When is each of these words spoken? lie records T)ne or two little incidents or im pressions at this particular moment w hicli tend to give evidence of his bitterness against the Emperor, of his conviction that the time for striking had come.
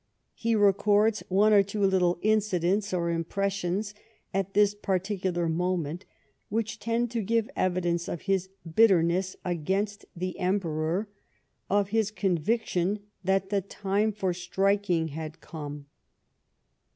lie 0.43 0.53
records 0.55 1.21
T)ne 1.29 1.51
or 1.51 1.61
two 1.61 1.85
little 1.85 2.17
incidents 2.23 2.91
or 2.91 3.11
im 3.11 3.23
pressions 3.23 3.93
at 4.33 4.55
this 4.55 4.73
particular 4.73 5.47
moment 5.47 6.05
w 6.49 6.65
hicli 6.65 6.77
tend 6.79 7.11
to 7.11 7.21
give 7.21 7.47
evidence 7.55 8.07
of 8.07 8.23
his 8.23 8.49
bitterness 8.73 9.35
against 9.45 10.05
the 10.15 10.39
Emperor, 10.39 11.07
of 11.69 11.89
his 11.89 12.09
conviction 12.09 13.01
that 13.23 13.51
the 13.51 13.61
time 13.61 14.11
for 14.11 14.33
striking 14.33 15.09
had 15.09 15.39
come. 15.39 15.85